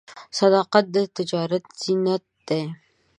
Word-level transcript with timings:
صداقت 0.39 0.85
د 0.93 0.95
تجارت 1.17 1.63
زینت 1.81 2.23
دی. 2.47 2.63